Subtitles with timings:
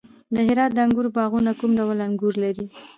[0.35, 2.65] د هرات د انګورو باغونه کوم ډول انګور لري؟